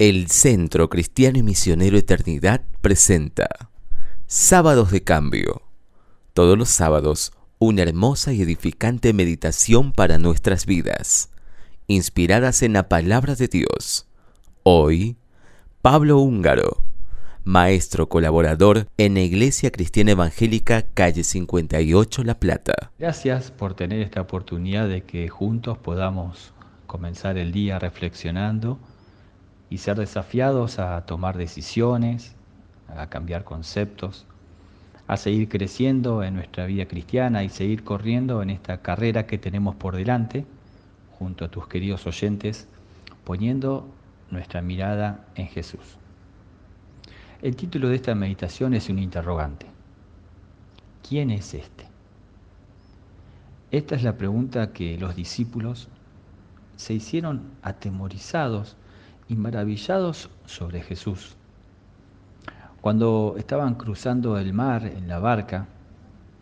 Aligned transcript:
El 0.00 0.28
Centro 0.28 0.88
Cristiano 0.88 1.38
y 1.38 1.42
Misionero 1.42 1.98
Eternidad 1.98 2.62
presenta 2.80 3.48
Sábados 4.28 4.92
de 4.92 5.02
Cambio. 5.02 5.62
Todos 6.34 6.56
los 6.56 6.68
sábados, 6.68 7.32
una 7.58 7.82
hermosa 7.82 8.32
y 8.32 8.40
edificante 8.40 9.12
meditación 9.12 9.90
para 9.90 10.18
nuestras 10.18 10.66
vidas, 10.66 11.32
inspiradas 11.88 12.62
en 12.62 12.74
la 12.74 12.88
palabra 12.88 13.34
de 13.34 13.48
Dios. 13.48 14.06
Hoy, 14.62 15.16
Pablo 15.82 16.18
Húngaro, 16.18 16.84
maestro 17.42 18.08
colaborador 18.08 18.86
en 18.98 19.14
la 19.14 19.22
Iglesia 19.22 19.72
Cristiana 19.72 20.12
Evangélica 20.12 20.82
Calle 20.94 21.24
58 21.24 22.22
La 22.22 22.38
Plata. 22.38 22.92
Gracias 23.00 23.50
por 23.50 23.74
tener 23.74 24.00
esta 24.02 24.20
oportunidad 24.20 24.88
de 24.88 25.02
que 25.02 25.28
juntos 25.28 25.76
podamos 25.76 26.52
comenzar 26.86 27.36
el 27.36 27.50
día 27.50 27.80
reflexionando 27.80 28.78
y 29.70 29.78
ser 29.78 29.98
desafiados 29.98 30.78
a 30.78 31.04
tomar 31.06 31.36
decisiones, 31.36 32.34
a 32.88 33.08
cambiar 33.08 33.44
conceptos, 33.44 34.26
a 35.06 35.16
seguir 35.16 35.48
creciendo 35.48 36.22
en 36.22 36.34
nuestra 36.34 36.66
vida 36.66 36.86
cristiana 36.86 37.42
y 37.42 37.48
seguir 37.48 37.84
corriendo 37.84 38.42
en 38.42 38.50
esta 38.50 38.82
carrera 38.82 39.26
que 39.26 39.38
tenemos 39.38 39.74
por 39.76 39.96
delante, 39.96 40.46
junto 41.18 41.44
a 41.44 41.48
tus 41.48 41.66
queridos 41.66 42.06
oyentes, 42.06 42.68
poniendo 43.24 43.86
nuestra 44.30 44.62
mirada 44.62 45.26
en 45.34 45.48
Jesús. 45.48 45.98
El 47.40 47.56
título 47.56 47.88
de 47.88 47.96
esta 47.96 48.14
meditación 48.14 48.74
es 48.74 48.88
un 48.88 48.98
interrogante. 48.98 49.66
¿Quién 51.08 51.30
es 51.30 51.54
este? 51.54 51.86
Esta 53.70 53.96
es 53.96 54.02
la 54.02 54.16
pregunta 54.16 54.72
que 54.72 54.98
los 54.98 55.14
discípulos 55.14 55.88
se 56.76 56.94
hicieron 56.94 57.42
atemorizados 57.62 58.76
y 59.28 59.36
maravillados 59.36 60.30
sobre 60.46 60.82
Jesús. 60.82 61.36
Cuando 62.80 63.34
estaban 63.38 63.74
cruzando 63.74 64.38
el 64.38 64.52
mar 64.52 64.86
en 64.86 65.08
la 65.08 65.18
barca, 65.18 65.66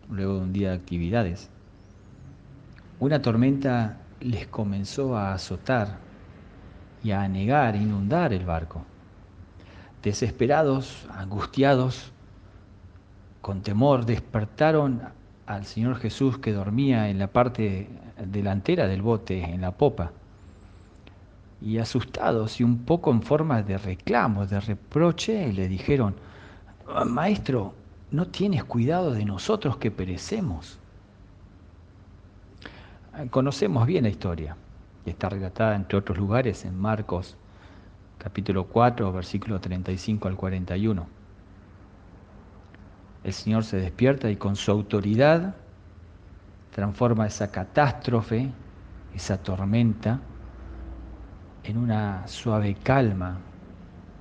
luego 0.09 0.35
de 0.35 0.39
un 0.41 0.53
día 0.53 0.69
de 0.69 0.75
actividades, 0.77 1.49
una 2.99 3.21
tormenta 3.21 3.97
les 4.21 4.47
comenzó 4.47 5.17
a 5.17 5.33
azotar 5.33 5.97
y 7.03 7.11
a 7.11 7.21
anegar, 7.21 7.75
inundar 7.75 8.33
el 8.33 8.45
barco. 8.45 8.85
Desesperados, 10.01 11.07
angustiados, 11.11 12.11
con 13.41 13.61
temor, 13.61 14.05
despertaron 14.05 15.01
al 15.45 15.65
Señor 15.65 15.97
Jesús 15.97 16.37
que 16.37 16.53
dormía 16.53 17.09
en 17.09 17.19
la 17.19 17.27
parte 17.27 17.89
delantera 18.25 18.87
del 18.87 19.01
bote, 19.01 19.43
en 19.43 19.61
la 19.61 19.71
popa 19.71 20.11
y 21.61 21.79
asustados 21.79 22.59
y 22.59 22.63
un 22.63 22.79
poco 22.79 23.11
en 23.11 23.21
forma 23.21 23.63
de 23.63 23.77
reclamo, 23.77 24.45
de 24.45 24.59
reproche, 24.59 25.51
le 25.53 25.67
dijeron, 25.67 26.15
Maestro, 27.05 27.73
¿no 28.11 28.27
tienes 28.27 28.63
cuidado 28.63 29.11
de 29.11 29.25
nosotros 29.25 29.77
que 29.77 29.91
perecemos? 29.91 30.79
Conocemos 33.31 33.87
bien 33.87 34.03
la 34.03 34.09
historia, 34.09 34.55
y 35.05 35.09
está 35.09 35.29
relatada 35.29 35.75
entre 35.75 35.97
otros 35.97 36.17
lugares 36.17 36.65
en 36.65 36.77
Marcos 36.77 37.35
capítulo 38.17 38.65
4, 38.65 39.11
versículo 39.11 39.59
35 39.59 40.27
al 40.27 40.35
41. 40.35 41.07
El 43.23 43.33
Señor 43.33 43.63
se 43.63 43.77
despierta 43.77 44.29
y 44.29 44.35
con 44.35 44.55
su 44.55 44.71
autoridad 44.71 45.55
transforma 46.71 47.27
esa 47.27 47.51
catástrofe, 47.51 48.51
esa 49.15 49.37
tormenta, 49.41 50.19
en 51.67 51.77
una 51.77 52.25
suave 52.29 52.75
calma 52.75 53.37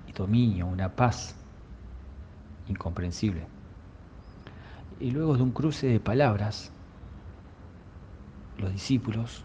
y 0.08 0.12
dominio, 0.12 0.66
una 0.66 0.88
paz 0.88 1.36
incomprensible. 2.66 3.46
Y 4.98 5.12
luego 5.12 5.36
de 5.36 5.44
un 5.44 5.52
cruce 5.52 5.86
de 5.86 6.00
palabras, 6.00 6.72
los 8.58 8.72
discípulos 8.72 9.44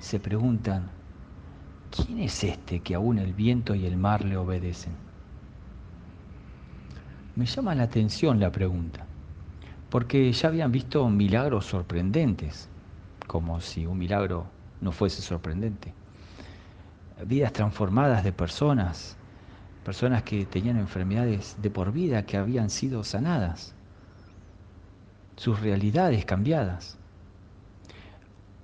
se 0.00 0.20
preguntan, 0.20 0.90
¿quién 1.90 2.18
es 2.18 2.44
este 2.44 2.80
que 2.80 2.94
aún 2.94 3.18
el 3.18 3.32
viento 3.32 3.74
y 3.74 3.86
el 3.86 3.96
mar 3.96 4.22
le 4.22 4.36
obedecen? 4.36 4.92
Me 7.36 7.46
llama 7.46 7.74
la 7.74 7.84
atención 7.84 8.38
la 8.38 8.52
pregunta, 8.52 9.06
porque 9.88 10.30
ya 10.30 10.48
habían 10.48 10.72
visto 10.72 11.08
milagros 11.08 11.64
sorprendentes, 11.64 12.68
como 13.26 13.62
si 13.62 13.86
un 13.86 13.96
milagro 13.96 14.44
no 14.82 14.92
fuese 14.92 15.22
sorprendente 15.22 15.99
vidas 17.26 17.52
transformadas 17.52 18.24
de 18.24 18.32
personas, 18.32 19.16
personas 19.84 20.22
que 20.22 20.46
tenían 20.46 20.78
enfermedades 20.78 21.56
de 21.60 21.70
por 21.70 21.92
vida 21.92 22.24
que 22.24 22.36
habían 22.36 22.70
sido 22.70 23.04
sanadas, 23.04 23.74
sus 25.36 25.60
realidades 25.60 26.24
cambiadas. 26.24 26.98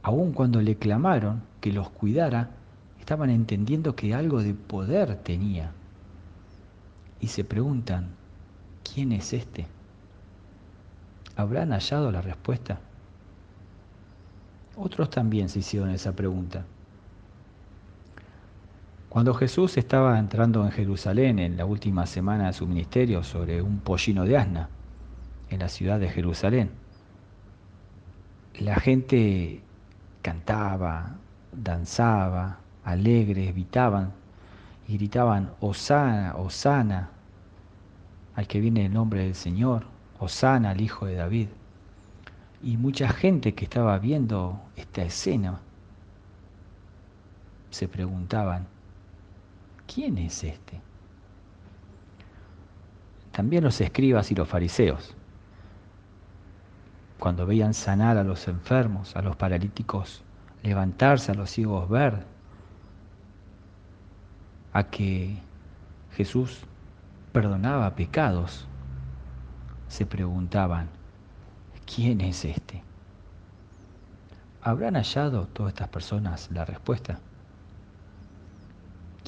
Aun 0.03 0.33
cuando 0.33 0.61
le 0.61 0.77
clamaron 0.77 1.43
que 1.61 1.73
los 1.73 1.91
cuidara, 1.91 2.51
estaban 3.01 3.31
entendiendo 3.31 3.97
que 3.97 4.15
algo 4.15 4.43
de 4.43 4.55
poder 4.55 5.17
tenía. 5.23 5.73
Y 7.21 7.29
se 7.29 7.45
preguntan, 7.45 8.09
¿quién 8.85 9.13
es 9.13 9.33
este? 9.33 9.67
¿Habrán 11.35 11.71
hallado 11.71 12.11
la 12.13 12.21
respuesta? 12.21 12.79
Otros 14.77 15.11
también 15.11 15.49
se 15.49 15.61
hicieron 15.61 15.91
esa 15.91 16.13
pregunta. 16.13 16.65
Cuando 19.17 19.33
Jesús 19.33 19.79
estaba 19.79 20.19
entrando 20.19 20.63
en 20.67 20.71
Jerusalén 20.71 21.39
en 21.39 21.57
la 21.57 21.65
última 21.65 22.05
semana 22.05 22.49
de 22.49 22.53
su 22.53 22.67
ministerio 22.67 23.23
sobre 23.25 23.63
un 23.63 23.79
pollino 23.79 24.27
de 24.27 24.37
asna 24.37 24.69
en 25.49 25.61
la 25.61 25.71
ciudad 25.71 25.99
de 25.99 26.11
Jerusalén, 26.11 26.69
la 28.59 28.75
gente 28.75 29.63
cantaba, 30.21 31.17
danzaba, 31.51 32.59
alegres, 32.85 33.55
gritaban 33.55 34.13
y 34.87 34.99
gritaban, 34.99 35.51
Osana, 35.61 36.37
Osana, 36.37 37.09
al 38.35 38.47
que 38.47 38.61
viene 38.61 38.85
el 38.85 38.93
nombre 38.93 39.25
del 39.25 39.35
Señor, 39.35 39.87
Osana, 40.19 40.73
al 40.73 40.83
Hijo 40.83 41.07
de 41.07 41.15
David. 41.15 41.49
Y 42.63 42.77
mucha 42.77 43.09
gente 43.09 43.55
que 43.55 43.65
estaba 43.65 43.99
viendo 43.99 44.61
esta 44.77 45.05
escena 45.05 45.59
se 47.71 47.89
preguntaban, 47.89 48.76
¿quién 49.93 50.19
es 50.19 50.45
este? 50.45 50.81
También 53.33 53.65
los 53.65 53.81
escribas 53.81 54.31
y 54.31 54.35
los 54.35 54.49
fariseos, 54.49 55.15
cuando 57.19 57.47
veían 57.47 57.75
sanar 57.75 58.19
a 58.19 58.25
los 58.25 58.49
enfermos, 58.49 59.17
a 59.17 59.23
los 59.23 59.37
paralíticos, 59.37 60.23
levantarse, 60.63 61.33
a 61.33 61.35
los 61.35 61.51
ciegos 61.51 61.89
ver, 61.89 62.25
a 64.73 64.85
que 64.85 65.39
Jesús 66.13 66.61
perdonaba 67.33 67.95
pecados, 67.95 68.67
se 69.89 70.07
preguntaban, 70.07 70.89
¿quién 71.85 72.21
es 72.21 72.45
este? 72.45 72.83
¿Habrán 74.63 74.95
hallado 74.95 75.47
todas 75.47 75.73
estas 75.73 75.89
personas 75.89 76.51
la 76.51 76.65
respuesta? 76.65 77.21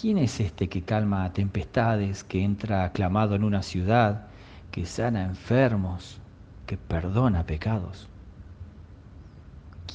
¿Quién 0.00 0.18
es 0.18 0.38
este 0.38 0.68
que 0.68 0.82
calma 0.82 1.32
tempestades, 1.32 2.22
que 2.22 2.44
entra 2.44 2.84
aclamado 2.84 3.34
en 3.34 3.42
una 3.42 3.64
ciudad, 3.64 4.28
que 4.70 4.86
sana 4.86 5.24
enfermos, 5.24 6.20
que 6.66 6.76
perdona 6.76 7.42
pecados? 7.42 8.08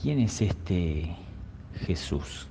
¿Quién 0.02 0.20
es 0.20 0.42
este 0.42 1.16
Jesús? 1.86 2.50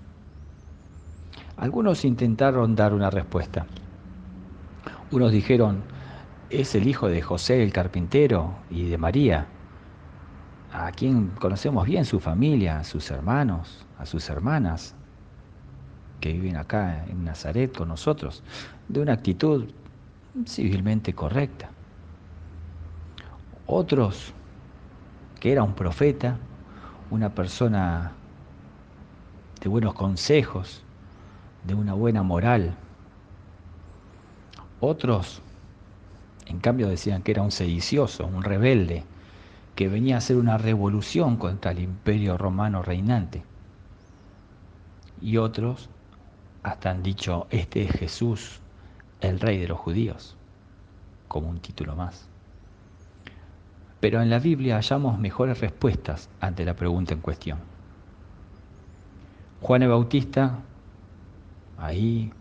Algunos 1.59 2.07
intentaron 2.07 2.75
dar 2.75 2.95
una 2.95 3.11
respuesta. 3.11 3.67
Unos 5.11 5.31
dijeron, 5.31 5.83
es 6.49 6.75
el 6.75 6.89
hijo 6.89 7.09
de 7.09 7.21
José 7.21 7.63
el 7.63 7.71
carpintero 7.71 8.55
y 8.71 8.89
de 8.89 8.97
María, 8.97 9.47
a 10.73 10.91
quien 10.93 11.29
conocemos 11.39 11.85
bien 11.85 12.07
su 12.07 12.19
familia, 12.19 12.79
a 12.79 12.85
sus 12.85 13.11
hermanos, 13.11 13.85
a 13.99 14.07
sus 14.07 14.31
hermanas, 14.31 14.95
que 16.23 16.33
viven 16.33 16.57
acá 16.57 17.05
en 17.09 17.25
Nazaret 17.25 17.77
con 17.77 17.89
nosotros, 17.89 18.45
de 18.89 19.01
una 19.01 19.13
actitud 19.13 19.67
civilmente 20.47 21.13
correcta. 21.13 21.69
Otros, 23.67 24.33
que 25.41 25.51
era 25.51 25.65
un 25.65 25.75
profeta, 25.75 26.39
una 27.11 27.35
persona 27.35 28.13
de 29.61 29.69
buenos 29.69 29.95
consejos, 29.95 30.85
de 31.65 31.75
una 31.75 31.93
buena 31.93 32.23
moral. 32.23 32.77
Otros, 34.79 35.43
en 36.47 36.61
cambio, 36.61 36.89
decían 36.89 37.23
que 37.23 37.33
era 37.33 37.43
un 37.43 37.51
sedicioso, 37.51 38.27
un 38.27 38.45
rebelde, 38.45 39.05
que 39.75 39.89
venía 39.89 40.15
a 40.15 40.19
hacer 40.19 40.37
una 40.37 40.57
revolución 40.57 41.37
contra 41.37 41.73
el 41.73 41.81
imperio 41.81 42.39
romano 42.39 42.81
reinante. 42.81 43.43
Y 45.21 45.39
otros 45.39 45.89
hasta 46.63 46.91
han 46.91 47.03
dicho, 47.03 47.47
este 47.51 47.85
es 47.85 47.93
Jesús 47.93 48.61
el 49.21 49.41
rey 49.41 49.59
de 49.59 49.69
los 49.69 49.79
judíos, 49.79 50.37
como 51.29 51.49
un 51.49 51.61
título 51.61 51.97
más. 51.97 52.29
Pero 54.01 54.21
en 54.21 54.31
la 54.31 54.39
Biblia 54.39 54.77
hallamos 54.77 55.19
mejores 55.19 55.61
respuestas 55.61 56.29
ante 56.41 56.65
la 56.65 56.75
pregunta 56.75 57.15
en 57.15 57.21
cuestión. 57.21 57.59
Juan 59.61 59.83
el 59.83 59.91
Bautista, 59.91 60.59
ahí, 61.79 62.33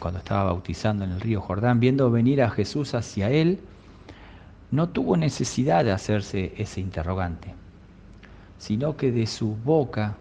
cuando 0.00 0.18
estaba 0.18 0.44
bautizando 0.44 1.04
en 1.04 1.12
el 1.12 1.20
río 1.20 1.40
Jordán, 1.40 1.78
viendo 1.78 2.10
venir 2.10 2.42
a 2.42 2.50
Jesús 2.50 2.94
hacia 2.94 3.30
él, 3.30 3.60
no 4.70 4.88
tuvo 4.88 5.16
necesidad 5.16 5.84
de 5.84 5.92
hacerse 5.92 6.52
ese 6.58 6.80
interrogante, 6.80 7.54
sino 8.58 8.96
que 8.96 9.12
de 9.12 9.26
su 9.26 9.54
boca 9.54 10.16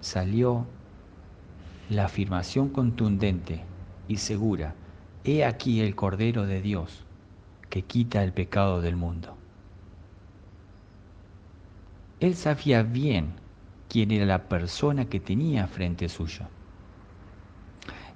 salió 0.00 0.66
la 1.92 2.06
afirmación 2.06 2.70
contundente 2.70 3.64
y 4.08 4.16
segura, 4.16 4.74
he 5.24 5.44
aquí 5.44 5.80
el 5.80 5.94
Cordero 5.94 6.46
de 6.46 6.62
Dios 6.62 7.04
que 7.68 7.82
quita 7.82 8.24
el 8.24 8.32
pecado 8.32 8.80
del 8.80 8.96
mundo. 8.96 9.36
Él 12.20 12.34
sabía 12.34 12.82
bien 12.82 13.34
quién 13.88 14.10
era 14.10 14.24
la 14.24 14.48
persona 14.48 15.06
que 15.06 15.20
tenía 15.20 15.66
frente 15.66 16.08
suyo. 16.08 16.46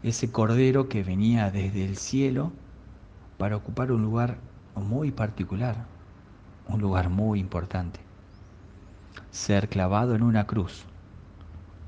Ese 0.03 0.31
Cordero 0.31 0.89
que 0.89 1.03
venía 1.03 1.51
desde 1.51 1.85
el 1.85 1.97
cielo 1.97 2.53
para 3.37 3.57
ocupar 3.57 3.93
un 3.93 4.03
lugar 4.03 4.39
muy 4.75 5.11
particular, 5.11 5.85
un 6.69 6.81
lugar 6.81 7.11
muy 7.11 7.41
importante. 7.41 8.01
Ser 9.31 9.69
clavado 9.69 10.15
en 10.15 10.23
una 10.23 10.47
cruz 10.47 10.87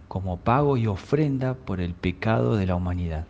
como 0.09 0.39
pago 0.39 0.77
y 0.77 0.87
ofrenda 0.87 1.55
por 1.55 1.81
el 1.81 1.95
pecado 1.95 2.57
de 2.57 2.67
la 2.67 2.75
humanidad. 2.75 3.27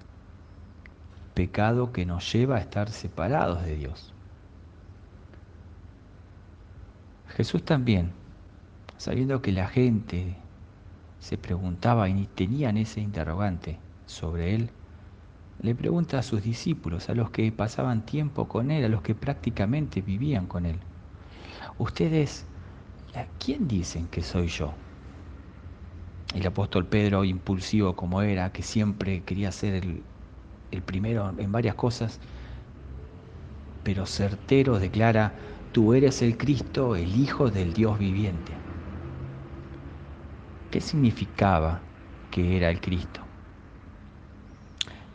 Pecado 1.34 1.92
que 1.92 2.06
nos 2.06 2.32
lleva 2.32 2.56
a 2.56 2.60
estar 2.60 2.90
separados 2.90 3.64
de 3.64 3.76
Dios. 3.76 4.14
Jesús 7.28 7.64
también, 7.64 8.12
sabiendo 8.96 9.42
que 9.42 9.52
la 9.52 9.68
gente 9.68 10.36
se 11.20 11.36
preguntaba 11.36 12.08
y 12.08 12.26
tenían 12.26 12.76
ese 12.76 13.00
interrogante 13.00 13.78
sobre 14.06 14.54
él, 14.54 14.70
le 15.60 15.74
pregunta 15.74 16.18
a 16.18 16.22
sus 16.22 16.42
discípulos, 16.42 17.08
a 17.08 17.14
los 17.14 17.30
que 17.30 17.50
pasaban 17.52 18.06
tiempo 18.06 18.48
con 18.48 18.70
él, 18.70 18.84
a 18.84 18.88
los 18.88 19.02
que 19.02 19.14
prácticamente 19.14 20.00
vivían 20.00 20.46
con 20.46 20.66
él, 20.66 20.80
ustedes, 21.76 22.48
¿quién 23.38 23.66
dicen 23.68 24.08
que 24.08 24.22
soy 24.22 24.48
yo? 24.48 24.74
El 26.34 26.46
apóstol 26.46 26.86
Pedro, 26.86 27.24
impulsivo 27.24 27.96
como 27.96 28.22
era, 28.22 28.52
que 28.52 28.62
siempre 28.62 29.22
quería 29.22 29.50
ser 29.52 29.84
el, 30.70 30.82
primero 30.82 31.34
en 31.38 31.50
varias 31.50 31.74
cosas, 31.74 32.20
pero 33.82 34.06
certero 34.06 34.78
declara, 34.78 35.32
tú 35.72 35.94
eres 35.94 36.22
el 36.22 36.36
Cristo, 36.36 36.96
el 36.96 37.16
Hijo 37.16 37.50
del 37.50 37.72
Dios 37.72 37.98
viviente. 37.98 38.52
¿Qué 40.70 40.80
significaba 40.80 41.80
que 42.30 42.56
era 42.56 42.70
el 42.70 42.80
Cristo? 42.80 43.28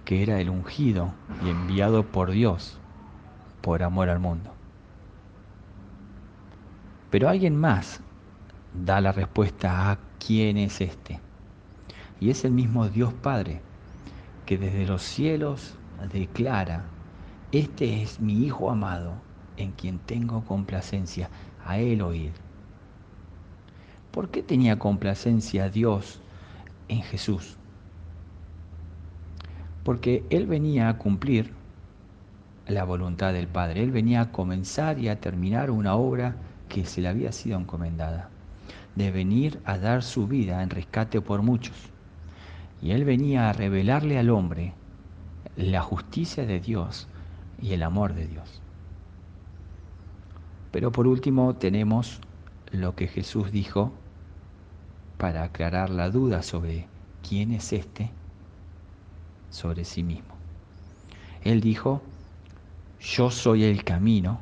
que 0.06 0.22
era 0.22 0.40
el 0.40 0.50
ungido 0.50 1.14
y 1.46 1.50
enviado 1.50 2.04
por 2.04 2.32
Dios 2.32 2.78
por 3.62 3.84
amor 3.84 4.10
al 4.10 4.20
mundo. 4.20 4.52
Pero 7.10 7.30
alguien 7.30 7.56
más 7.56 8.02
da 8.74 9.00
la 9.00 9.12
respuesta 9.12 9.92
a 9.92 10.00
quién 10.26 10.58
es 10.58 10.82
este. 10.82 11.20
Y 12.20 12.30
es 12.30 12.46
el 12.46 12.52
mismo 12.52 12.88
Dios 12.90 13.14
Padre 13.14 13.62
que 14.46 14.58
desde 14.58 14.86
los 14.86 15.02
cielos 15.02 15.76
declara, 16.12 16.86
este 17.52 18.02
es 18.02 18.20
mi 18.20 18.44
Hijo 18.46 18.70
amado 18.70 19.14
en 19.58 19.72
quien 19.72 20.00
tengo 20.00 20.44
complacencia, 20.46 21.30
a 21.66 21.78
Él 21.78 22.02
oír. 22.02 22.34
¿Por 24.12 24.30
qué 24.30 24.44
tenía 24.44 24.80
complacencia 24.80 25.70
Dios 25.70 26.20
en 26.88 27.02
Jesús? 27.02 27.58
porque 29.84 30.24
Él 30.30 30.48
venía 30.48 30.90
a 30.90 30.98
cumplir 30.98 31.52
la 32.68 32.86
voluntad 32.86 33.34
del 33.34 33.48
Padre, 33.48 33.84
Él 33.84 33.92
venía 33.92 34.22
a 34.22 34.32
comenzar 34.32 34.98
y 35.00 35.10
a 35.10 35.20
terminar 35.20 35.70
una 35.70 35.96
obra 35.96 36.36
que 36.70 36.86
se 36.86 37.02
le 37.02 37.10
había 37.10 37.32
sido 37.32 37.60
encomendada, 37.60 38.30
de 38.96 39.12
venir 39.12 39.60
a 39.66 39.78
dar 39.78 40.04
su 40.04 40.28
vida 40.28 40.62
en 40.62 40.70
rescate 40.70 41.22
por 41.22 41.42
muchos. 41.42 41.76
Y 42.82 42.92
Él 42.92 43.06
venía 43.06 43.50
a 43.50 43.54
revelarle 43.54 44.18
al 44.18 44.30
hombre 44.30 44.74
la 45.56 45.82
justicia 45.82 46.46
de 46.46 46.60
Dios 46.60 47.08
y 47.62 47.74
el 47.74 47.84
amor 47.84 48.14
de 48.14 48.28
Dios. 48.28 48.62
Pero 50.72 50.92
por 50.92 51.08
último 51.08 51.56
tenemos 51.56 52.20
lo 52.72 52.96
que 52.96 53.08
Jesús 53.08 53.52
dijo 53.52 53.92
para 55.18 55.44
aclarar 55.44 55.90
la 55.90 56.10
duda 56.10 56.42
sobre 56.42 56.88
quién 57.28 57.52
es 57.52 57.72
este 57.72 58.12
sobre 59.50 59.86
sí 59.86 60.04
mismo. 60.04 60.34
Él 61.44 61.62
dijo, 61.62 62.02
yo 63.00 63.30
soy 63.30 63.66
el 63.66 63.84
camino, 63.84 64.40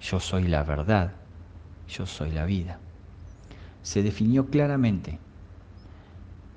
yo 0.00 0.20
soy 0.20 0.44
la 0.44 0.62
verdad, 0.62 1.12
yo 1.88 2.06
soy 2.06 2.30
la 2.30 2.44
vida. 2.44 2.78
Se 3.88 4.02
definió 4.02 4.48
claramente 4.48 5.18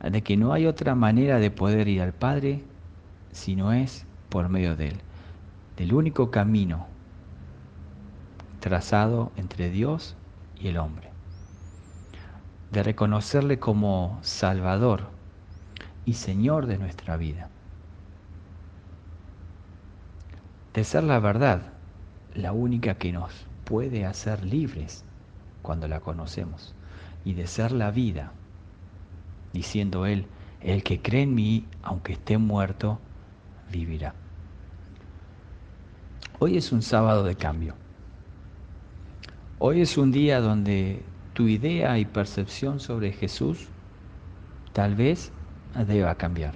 de 0.03 0.21
que 0.21 0.35
no 0.35 0.51
hay 0.51 0.65
otra 0.65 0.95
manera 0.95 1.39
de 1.39 1.49
poder 1.49 1.87
ir 1.87 2.01
al 2.01 2.11
Padre 2.11 2.61
si 3.31 3.55
no 3.55 3.71
es 3.71 4.05
por 4.27 4.49
medio 4.49 4.75
de 4.75 4.89
Él, 4.89 4.97
del 5.77 5.93
único 5.93 6.29
camino 6.29 6.87
trazado 8.59 9.31
entre 9.37 9.69
Dios 9.69 10.17
y 10.59 10.67
el 10.67 10.77
hombre, 10.77 11.07
de 12.73 12.83
reconocerle 12.83 13.59
como 13.59 14.19
Salvador, 14.23 15.07
y 16.03 16.15
Señor 16.15 16.65
de 16.65 16.79
nuestra 16.79 17.15
vida. 17.15 17.47
De 20.73 20.83
ser 20.83 21.05
la 21.05 21.19
verdad, 21.19 21.61
la 22.33 22.51
única 22.51 22.95
que 22.95 23.13
nos 23.13 23.47
puede 23.63 24.05
hacer 24.05 24.43
libres 24.43 25.05
cuando 25.61 25.87
la 25.87 26.01
conocemos. 26.01 26.75
Y 27.23 27.33
de 27.33 27.47
ser 27.47 27.71
la 27.71 27.91
vida, 27.91 28.31
diciendo 29.53 30.05
Él, 30.05 30.25
el 30.61 30.83
que 30.83 31.01
cree 31.01 31.23
en 31.23 31.35
mí, 31.35 31.65
aunque 31.83 32.13
esté 32.13 32.37
muerto, 32.37 32.99
vivirá. 33.71 34.13
Hoy 36.39 36.57
es 36.57 36.71
un 36.71 36.81
sábado 36.81 37.23
de 37.23 37.35
cambio. 37.35 37.75
Hoy 39.59 39.81
es 39.81 39.97
un 39.97 40.11
día 40.11 40.41
donde 40.41 41.03
tu 41.33 41.47
idea 41.47 41.99
y 41.99 42.05
percepción 42.05 42.79
sobre 42.79 43.11
Jesús 43.11 43.67
tal 44.73 44.95
vez 44.95 45.31
deba 45.87 46.15
cambiar. 46.15 46.55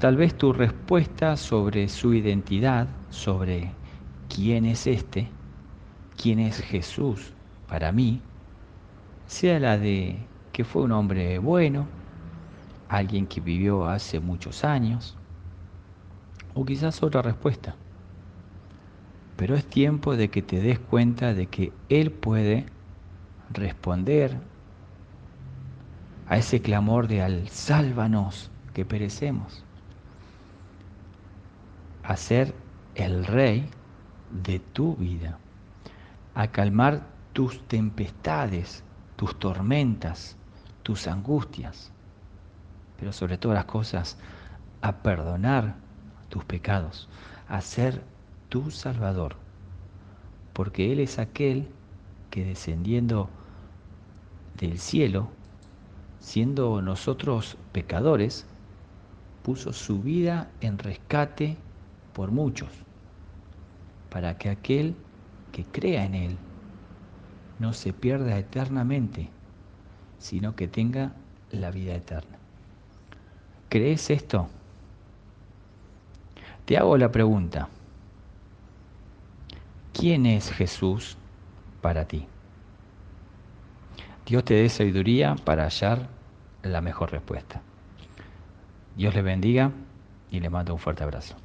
Tal 0.00 0.16
vez 0.16 0.36
tu 0.36 0.52
respuesta 0.52 1.36
sobre 1.36 1.88
su 1.88 2.14
identidad, 2.14 2.88
sobre 3.10 3.70
quién 4.28 4.66
es 4.66 4.86
este, 4.86 5.28
quién 6.20 6.40
es 6.40 6.60
Jesús 6.60 7.32
para 7.68 7.92
mí, 7.92 8.20
sea 9.26 9.58
la 9.60 9.78
de 9.78 10.18
que 10.52 10.64
fue 10.64 10.82
un 10.82 10.92
hombre 10.92 11.38
bueno, 11.38 11.86
alguien 12.88 13.26
que 13.26 13.40
vivió 13.40 13.86
hace 13.86 14.20
muchos 14.20 14.64
años, 14.64 15.16
o 16.54 16.64
quizás 16.64 17.02
otra 17.02 17.22
respuesta. 17.22 17.74
Pero 19.36 19.56
es 19.56 19.64
tiempo 19.66 20.16
de 20.16 20.30
que 20.30 20.42
te 20.42 20.60
des 20.60 20.78
cuenta 20.78 21.34
de 21.34 21.46
que 21.46 21.72
Él 21.88 22.12
puede 22.12 22.66
responder 23.52 24.38
a 26.26 26.38
ese 26.38 26.60
clamor 26.62 27.08
de 27.08 27.22
al 27.22 27.48
sálvanos 27.48 28.50
que 28.72 28.84
perecemos, 28.84 29.64
a 32.02 32.16
ser 32.16 32.54
el 32.94 33.24
rey 33.24 33.68
de 34.30 34.58
tu 34.60 34.96
vida, 34.96 35.38
a 36.34 36.48
calmar 36.48 37.02
tus 37.32 37.66
tempestades, 37.66 38.84
tus 39.16 39.38
tormentas, 39.38 40.36
tus 40.82 41.06
angustias, 41.06 41.90
pero 42.98 43.12
sobre 43.12 43.38
todas 43.38 43.56
las 43.56 43.64
cosas, 43.66 44.16
a 44.82 44.92
perdonar 44.96 45.74
tus 46.28 46.44
pecados, 46.44 47.08
a 47.48 47.60
ser 47.60 48.02
tu 48.48 48.70
Salvador, 48.70 49.36
porque 50.52 50.92
Él 50.92 51.00
es 51.00 51.18
aquel 51.18 51.68
que 52.30 52.44
descendiendo 52.44 53.28
del 54.58 54.78
cielo 54.78 55.28
siendo 56.24 56.80
nosotros 56.80 57.58
pecadores, 57.72 58.46
puso 59.42 59.74
su 59.74 60.00
vida 60.00 60.48
en 60.62 60.78
rescate 60.78 61.58
por 62.14 62.32
muchos, 62.32 62.70
para 64.08 64.38
que 64.38 64.48
aquel 64.48 64.96
que 65.52 65.64
crea 65.64 66.06
en 66.06 66.14
Él 66.14 66.38
no 67.58 67.72
se 67.72 67.92
pierda 67.92 68.36
eternamente, 68.38 69.28
sino 70.18 70.56
que 70.56 70.68
tenga 70.68 71.12
la 71.50 71.70
vida 71.70 71.94
eterna. 71.94 72.38
¿Crees 73.68 74.10
esto? 74.10 74.48
Te 76.64 76.78
hago 76.78 76.96
la 76.96 77.12
pregunta, 77.12 77.68
¿quién 79.92 80.26
es 80.26 80.50
Jesús 80.50 81.16
para 81.82 82.06
ti? 82.06 82.26
Dios 84.26 84.44
te 84.44 84.54
dé 84.54 84.68
sabiduría 84.68 85.36
para 85.44 85.64
hallar 85.64 86.08
la 86.62 86.80
mejor 86.80 87.12
respuesta. 87.12 87.60
Dios 88.96 89.14
le 89.14 89.22
bendiga 89.22 89.72
y 90.30 90.40
le 90.40 90.48
mando 90.48 90.72
un 90.72 90.78
fuerte 90.80 91.04
abrazo. 91.04 91.36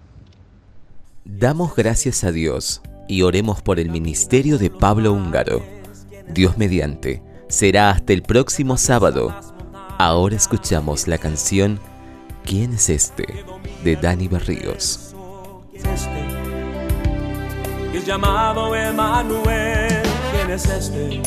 Damos 1.25 1.75
gracias 1.75 2.23
a 2.23 2.31
Dios 2.31 2.81
y 3.07 3.23
oremos 3.23 3.61
por 3.61 3.79
el 3.79 3.89
ministerio 3.89 4.57
de 4.57 4.69
Pablo 4.69 5.11
Húngaro. 5.11 5.78
Dios 6.29 6.57
mediante, 6.57 7.21
será 7.47 7.89
hasta 7.89 8.13
el 8.13 8.21
próximo 8.21 8.77
sábado. 8.77 9.35
Ahora 9.97 10.35
escuchamos 10.35 11.07
la 11.07 11.17
canción 11.17 11.79
¿Quién 12.45 12.73
es 12.73 12.89
este? 12.89 13.45
de 13.83 13.95
Dani 13.95 14.27
Berríos. 14.27 15.15
este? 15.73 16.25
Es 17.93 18.05
llamado 18.05 18.75
Emanuel. 18.75 20.03
¿Quién 20.31 20.51
es 20.51 20.65
este? 20.65 21.21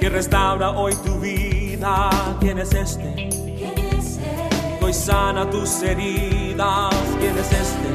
Que 0.00 0.08
restaura 0.08 0.70
hoy 0.70 0.94
tu 1.04 1.18
vida. 1.18 2.10
¿Quién 2.40 2.58
es 2.58 2.72
este? 2.74 3.28
Hoy 4.82 4.92
sana 4.92 5.48
tus 5.50 5.82
heridas. 5.82 6.94
¿Quién 7.18 7.36
es 7.38 7.52
este? 7.52 7.88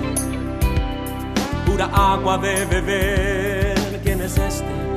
Pura 1.66 1.86
agua 1.94 2.38
de 2.38 2.66
beber. 2.66 4.02
¿Quién 4.04 4.22
es 4.22 4.38
este? 4.38 4.91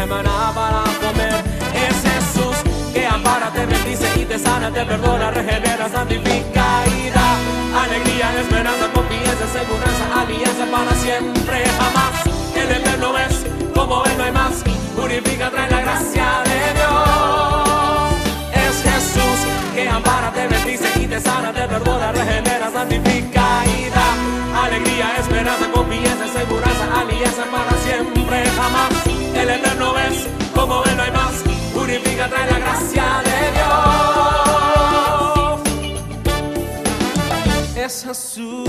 Para 0.00 0.84
comer. 0.98 1.44
Es 1.74 1.96
Jesús 2.00 2.56
que 2.94 3.06
ampara, 3.06 3.50
te 3.52 3.66
bendice 3.66 4.08
y 4.16 4.24
te 4.24 4.38
sana, 4.38 4.72
te 4.72 4.82
perdona, 4.86 5.30
regenera, 5.30 5.90
santifica 5.90 6.64
y 6.86 7.10
da 7.10 7.36
alegría, 7.84 8.32
esperanza, 8.40 8.88
confianza, 8.94 9.46
seguranza, 9.52 10.22
alianza 10.22 10.64
para 10.72 10.94
siempre, 10.94 11.64
jamás. 11.78 12.24
El 12.56 12.70
eterno 12.70 13.18
es 13.18 13.44
como 13.74 14.02
él 14.06 14.16
no 14.16 14.24
hay 14.24 14.32
más. 14.32 14.64
Purifica, 14.96 15.50
trae 15.50 15.70
la 15.70 15.80
gracia 15.82 16.26
de 16.44 16.60
Dios. 16.78 18.14
Es 18.54 18.82
Jesús 18.82 19.38
que 19.74 19.86
ampara, 19.86 20.32
te 20.32 20.48
bendice 20.48 20.98
y 20.98 21.06
te 21.08 21.20
sana, 21.20 21.52
te 21.52 21.68
perdona, 21.68 22.10
regenera, 22.12 22.70
santifica 22.72 23.64
y 23.66 23.90
da 23.90 24.64
alegría, 24.64 25.16
esperanza, 25.18 25.70
confianza, 25.70 26.26
seguranza, 26.26 27.00
alianza 27.00 27.44
para 27.52 27.76
siempre, 27.84 28.44
jamás. 28.56 29.10
El 29.40 29.48
eterno 29.48 29.79
Trae 32.28 32.50
la 32.50 32.58
gracia 32.58 33.22
de 33.24 33.38
Dios. 33.56 34.16
Es 37.76 38.04
Jesús. 38.04 38.68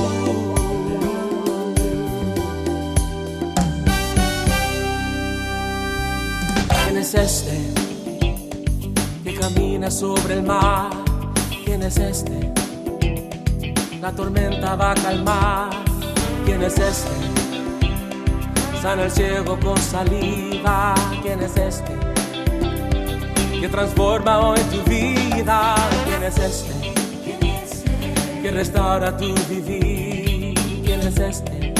¿Quién 6.83 6.97
es 6.97 7.13
este 7.13 7.73
que 9.23 9.33
camina 9.35 9.91
sobre 9.91 10.35
el 10.35 10.43
mar? 10.43 10.89
¿Quién 11.65 11.83
es 11.83 11.97
este? 11.97 12.53
La 13.99 14.13
tormenta 14.13 14.75
va 14.75 14.91
a 14.91 14.95
calmar. 14.95 15.69
¿Quién 16.45 16.63
es 16.63 16.79
este? 16.79 17.11
Sana 18.81 19.03
el 19.03 19.11
ciego 19.11 19.59
con 19.59 19.77
saliva. 19.77 20.95
¿Quién 21.21 21.41
es 21.43 21.57
este? 21.57 22.10
Que 23.61 23.69
transforma 23.69 24.39
hoy 24.39 24.59
tu 24.71 24.81
vida. 24.89 25.75
¿Quién 26.05 26.23
es 26.23 26.37
este? 26.37 26.93
Que 28.41 28.49
restaura 28.49 29.15
tu 29.15 29.35
vivir. 29.47 30.55
¿Quién 30.83 30.99
es 31.01 31.17
este? 31.17 31.73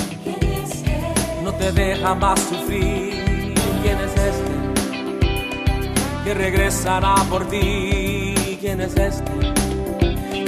No 1.44 1.52
te 1.56 1.72
deja 1.72 2.14
más 2.14 2.40
sufrir. 2.40 3.54
¿Quién 3.82 3.98
es 4.00 4.12
este? 4.12 4.52
Que 6.24 6.34
regresará 6.36 7.16
por 7.30 7.50
ti. 7.50 8.58
¿Quién 8.62 8.80
es 8.82 8.96
este? 8.96 9.32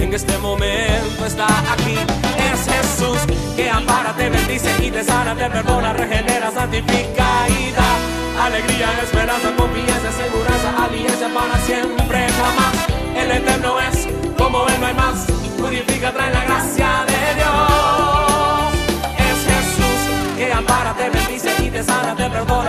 en 0.04 0.14
este 0.14 0.38
momento 0.38 1.26
está 1.26 1.48
aquí. 1.74 1.98
Es 2.38 2.68
Jesús 2.72 3.18
que 3.56 3.70
ampara, 3.70 4.14
te 4.14 4.30
bendice 4.30 4.70
y 4.86 4.92
te 4.92 5.04
sana, 5.04 5.36
te 5.36 5.50
perdona, 5.50 5.94
regenera, 5.94 6.52
santifica 6.52 7.48
y 7.50 7.72
da 7.72 8.46
alegría, 8.46 8.90
esperanza, 9.02 9.52
confianza, 9.58 9.93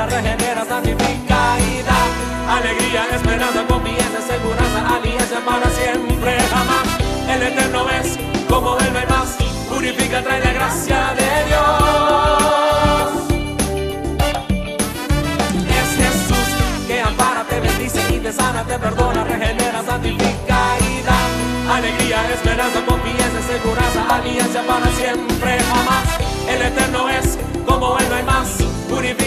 regenera, 0.06 0.64
santifica 0.64 1.58
y 1.60 1.82
da 1.82 2.56
alegría, 2.56 3.06
esperanza, 3.14 3.64
confianza, 3.66 4.20
seguranza, 4.26 4.96
alianza 4.96 5.40
para 5.44 5.70
siempre, 5.70 6.38
jamás. 6.52 6.86
El 7.28 7.42
eterno 7.42 7.86
es 7.90 8.18
como 8.48 8.78
él 8.78 8.96
hay 8.96 9.06
más. 9.06 9.36
Purifica, 9.68 10.22
trae 10.22 10.40
la 10.44 10.52
gracia 10.52 11.14
de 11.18 11.44
Dios. 11.48 13.12
Es 15.80 15.88
Jesús 15.96 16.48
que 16.86 17.00
ampara, 17.00 17.44
te 17.44 17.60
bendice 17.60 18.00
y 18.14 18.18
te 18.18 18.32
sana, 18.32 18.62
te 18.64 18.78
perdona, 18.78 19.24
regenera, 19.24 19.82
santifica 19.84 20.58
y 20.80 21.02
da 21.02 21.74
alegría, 21.76 22.18
esperanza, 22.32 22.80
confianza, 22.86 23.40
seguranza, 23.48 24.14
alianza 24.14 24.62
para 24.62 24.86
siempre, 24.92 25.58
jamás. 25.72 26.04
El 26.48 26.62
eterno 26.62 27.08
es 27.08 27.23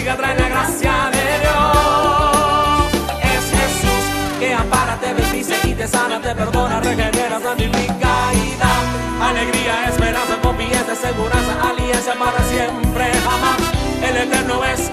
consiga 0.08 0.16
trae 0.16 0.38
la 0.38 0.48
gracia 0.48 1.10
de 1.12 1.24
Dios. 1.42 2.92
Es 3.22 3.44
Jesús 3.50 4.04
que 4.38 4.54
ampara, 4.54 4.98
te 5.00 5.12
bendice 5.12 5.54
y 5.64 5.74
te 5.74 5.86
sana, 5.86 6.20
te 6.20 6.34
perdona, 6.34 6.80
regenera, 6.80 7.40
santifica 7.40 8.32
y 8.32 8.56
da 8.56 9.28
alegría, 9.28 9.88
esperanza, 9.88 10.36
confianza, 10.42 10.94
seguridad, 10.94 11.70
alianza 11.70 12.14
para 12.14 12.42
siempre, 12.44 13.12
jamás. 13.24 13.58
El 14.02 14.16
eterno 14.16 14.64
es 14.64 14.90